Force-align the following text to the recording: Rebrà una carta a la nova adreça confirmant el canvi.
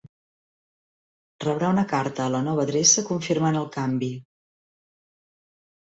Rebrà 1.45 1.69
una 1.75 1.85
carta 1.93 2.25
a 2.25 2.33
la 2.37 2.41
nova 2.49 2.65
adreça 2.69 3.07
confirmant 3.13 3.63
el 3.63 3.71
canvi. 3.79 4.13